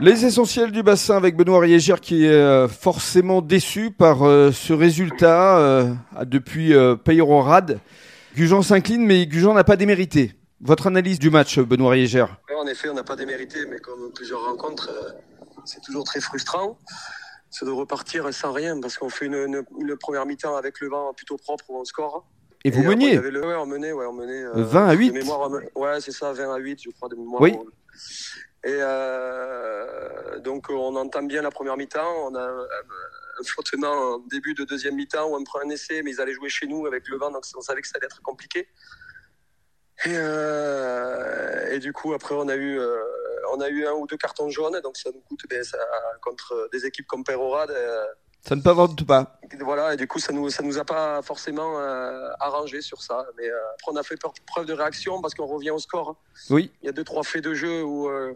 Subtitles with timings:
[0.00, 4.72] Les essentiels du bassin avec Benoît Riégère qui est euh, forcément déçu par euh, ce
[4.72, 5.92] résultat euh,
[6.24, 6.72] depuis
[7.04, 7.80] Peyrorade.
[8.34, 10.34] Gujan s'incline, mais Gujan n'a pas démérité.
[10.62, 14.44] Votre analyse du match, Benoît Riégère en effet, on n'a pas démérité, mais comme plusieurs
[14.44, 14.90] rencontres,
[15.64, 16.78] c'est toujours très frustrant.
[17.50, 20.88] C'est de repartir sans rien, parce qu'on fait une, une- une première mi-temps avec le
[20.88, 22.24] vent plutôt propre où on score.
[22.64, 24.42] Et vous meniez le- ouais, on menait, ouais, on menait.
[24.44, 27.16] euh, 20 à 8 de mémoire, ouais, c'est ça, 20 à 8, je crois, de
[27.16, 27.40] mémoire.
[27.42, 27.54] Oui.
[28.64, 32.26] Et euh, donc, on entame bien la première mi-temps.
[32.26, 32.66] On a un,
[33.40, 36.34] un flottement en début de deuxième mi-temps où on prend un essai, mais ils allaient
[36.34, 38.68] jouer chez nous avec le vent, donc on savait que ça allait être compliqué.
[40.06, 43.02] Et, euh, du coup, après, on a eu, euh,
[43.52, 45.78] on a eu un ou deux cartons jaunes, donc ça nous coûte ben, ça,
[46.22, 47.74] contre des équipes comme Perorade.
[48.42, 49.38] Ça ne pavante pas.
[49.60, 53.26] voilà, et du coup, ça nous, ça nous a pas forcément euh, arrangé sur ça.
[53.36, 56.16] Mais euh, après, on a fait preuve de réaction parce qu'on revient au score.
[56.48, 56.72] Oui.
[56.82, 58.32] Il y a deux, trois faits de jeu où euh,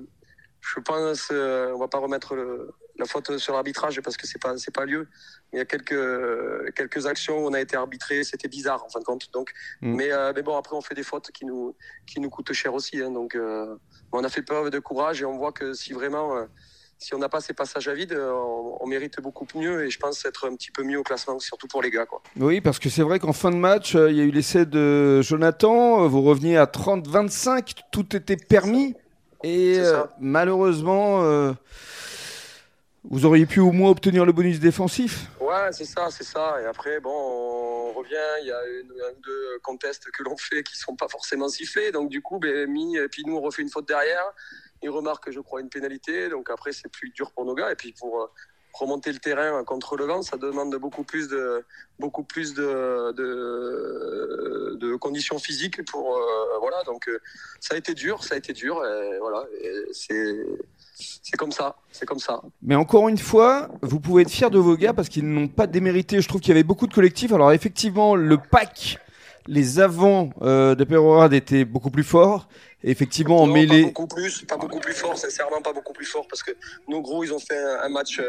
[0.61, 4.57] je pense, on va pas remettre le- la faute sur l'arbitrage parce que c'est pas,
[4.57, 5.09] c'est pas lieu.
[5.53, 8.89] Mais il y a quelques, quelques actions où on a été arbitré, c'était bizarre en
[8.89, 9.33] fin de compte.
[9.33, 9.95] Donc, Mm.
[9.97, 11.75] mais, mais bon, après, on fait des fautes qui nous,
[12.07, 13.01] qui nous coûtent cher aussi.
[13.01, 13.11] hein.
[13.11, 13.37] donc,
[14.13, 16.47] on a fait preuve de courage et on voit que si vraiment,
[16.99, 19.91] si on n'a pas ces passages à vide, euh, on, on mérite beaucoup mieux et
[19.91, 22.07] je pense être un petit peu mieux au classement, surtout pour les gars.
[22.07, 22.23] Quoi.
[22.39, 24.65] Oui, parce que c'est vrai qu'en fin de match, euh, il y a eu l'essai
[24.67, 26.05] de Jonathan.
[26.05, 27.75] euh, Vous reveniez à 30-25.
[27.93, 28.95] Tout était permis.
[29.43, 31.53] Et euh, malheureusement, euh,
[33.11, 35.27] vous auriez pu au moins obtenir le bonus défensif.
[35.41, 36.57] Ouais, c'est ça, c'est ça.
[36.63, 40.37] Et après, bon, on revient, il y a une, un ou deux contests que l'on
[40.39, 41.93] fait qui sont pas forcément sifflés.
[41.93, 44.25] Donc, du coup, ben, mis, et puis nous, on refait une faute derrière.
[44.85, 46.29] Ils remarquent, je crois, une pénalité.
[46.29, 47.73] Donc, après, c'est plus dur pour nos gars.
[47.73, 48.27] Et puis, pour euh,
[48.75, 51.65] remonter le terrain contre le vent, ça demande beaucoup plus de,
[51.99, 53.11] beaucoup plus de,
[54.77, 56.83] de, conditions physiques pour, euh, voilà.
[56.85, 57.19] Donc, euh,
[57.61, 58.83] ça a été dur, ça a été dur.
[59.21, 59.47] Voilà.
[59.93, 60.45] C'est,
[60.95, 62.43] c'est comme ça, c'est comme ça.
[62.61, 65.67] Mais encore une fois, vous pouvez être fiers de vos gars parce qu'ils n'ont pas
[65.67, 66.21] démérité.
[66.21, 67.33] Je trouve qu'il y avait beaucoup de collectifs.
[67.33, 68.99] Alors effectivement, le pack,
[69.47, 72.49] les avants euh, de Perorade étaient beaucoup plus forts.
[72.87, 76.27] Effectivement, en mêlée, Pas beaucoup plus, pas beaucoup plus fort, sincèrement pas beaucoup plus fort
[76.29, 76.53] parce que
[76.87, 78.21] nos gros ils ont fait un, match,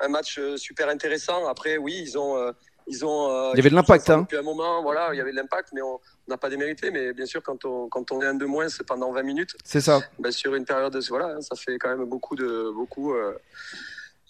[0.00, 1.46] un match euh, super intéressant.
[1.48, 2.52] Après oui ils ont, euh,
[2.86, 3.30] ils ont.
[3.30, 4.22] euh, Il y avait de l'impact, hein.
[4.22, 6.90] Depuis un moment voilà il y avait de l'impact mais on n'a pas démérité.
[6.90, 9.56] Mais bien sûr quand on quand on est un de moins c'est pendant 20 minutes
[9.64, 10.00] c'est ça.
[10.18, 13.32] ben, sur une période voilà ça fait quand même beaucoup de beaucoup euh,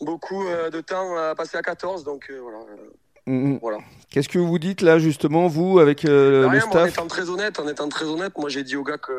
[0.00, 2.58] beaucoup euh, de temps à passer à 14 donc euh, voilà.
[3.26, 3.58] Mhm.
[3.62, 3.78] Voilà.
[4.10, 7.30] Qu'est-ce que vous dites là justement, vous, avec euh, le moi, en staff étant très
[7.30, 9.12] honnête, en étant très honnête, moi j'ai dit aux gars que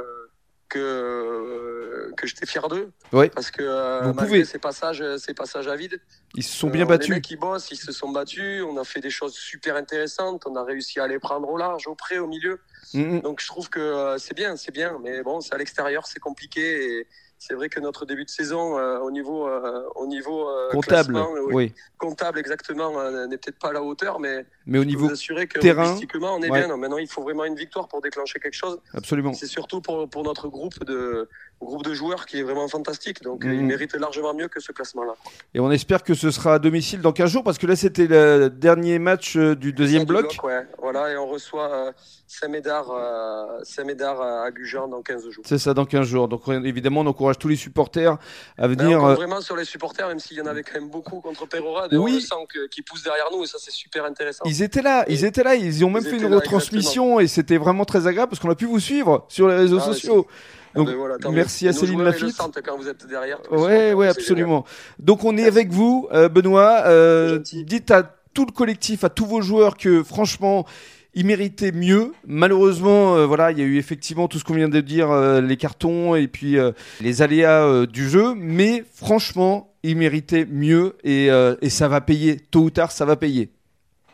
[0.74, 2.92] que que j'étais fier d'eux.
[3.12, 3.30] Ouais.
[3.30, 4.46] Parce que euh, Vous malgré pouvez.
[4.46, 6.00] ces passages, ces passages à vide,
[6.36, 7.10] Ils se sont euh, bien Les battus.
[7.10, 8.64] mecs qui bossent, ils se sont battus.
[8.64, 10.44] On a fait des choses super intéressantes.
[10.46, 12.60] On a réussi à les prendre au large, au près, au milieu.
[12.94, 13.22] Mhm.
[13.22, 14.98] Donc je trouve que euh, c'est bien, c'est bien.
[15.02, 17.00] Mais bon, c'est à l'extérieur, c'est compliqué.
[17.00, 17.08] Et
[17.46, 21.20] c'est vrai que notre début de saison, euh, au niveau, euh, au niveau euh, Comptable,
[21.52, 21.74] oui.
[21.98, 22.94] comptable exactement,
[23.28, 26.50] n'est peut-être pas à la hauteur, mais Mais au niveau assurer que terrain, on est
[26.50, 26.59] ouais.
[26.59, 26.70] bien.
[26.70, 28.80] Non, maintenant, il faut vraiment une victoire pour déclencher quelque chose.
[28.94, 29.34] absolument.
[29.34, 31.28] C'est surtout pour, pour notre groupe de,
[31.62, 33.22] groupe de joueurs qui est vraiment fantastique.
[33.24, 33.54] Donc, Mhm.
[33.54, 35.16] il mérite largement mieux que ce classement-là.
[35.54, 38.08] Et on espère que ce sera à domicile dans 15 jours parce que là c'était
[38.08, 40.38] le dernier match du deuxième du bloc.
[40.44, 40.66] ouais.
[40.94, 41.92] Voilà, et on reçoit euh,
[42.28, 45.44] Saint-Médard euh, Saint-Médard à Gujan dans 15 jours.
[45.46, 46.28] C'est ça, dans 15 jours.
[46.28, 48.18] Donc on- évidemment, on encourage tous les supporters
[48.58, 49.04] à Ben, venir.
[49.04, 51.92] euh, vraiment sur les supporters, même s'il y en avait quand même beaucoup contre Perorade.
[51.94, 52.18] et Oui.
[52.18, 52.48] On sent
[52.84, 54.44] poussent derrière nous, et ça, c'est super intéressant.
[54.46, 57.28] Ils étaient là, ils étaient là, ils ont même ils fait une là, retransmission et
[57.28, 60.28] c'était vraiment très agréable parce qu'on a pu vous suivre sur les réseaux Ah, sociaux.
[60.75, 62.36] Ah, donc, ben voilà, merci à Céline Lafitte.
[62.66, 63.40] quand vous êtes derrière.
[63.52, 64.66] Ouais, supporters, ouais, absolument.
[64.98, 66.84] Donc on est avec vous, euh, Benoît.
[66.86, 70.66] Euh, dites à tout le collectif, à tous vos joueurs que franchement,
[71.14, 72.14] ils méritaient mieux.
[72.26, 75.42] Malheureusement, euh, voilà, il y a eu effectivement tout ce qu'on vient de dire, euh,
[75.42, 78.34] les cartons et puis euh, les aléas du jeu.
[78.36, 81.28] Mais franchement, ils méritaient mieux et,
[81.62, 82.40] et ça va payer.
[82.40, 83.52] Tôt ou tard, ça va payer.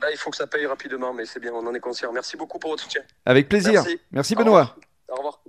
[0.02, 2.12] Là, il faut que ça paye rapidement, mais c'est bien, on en est conscient.
[2.13, 3.02] Merci beaucoup pour votre soutien.
[3.25, 3.84] Avec plaisir.
[3.84, 4.00] Merci.
[4.12, 4.75] Merci Au Benoît.
[5.09, 5.41] revoir.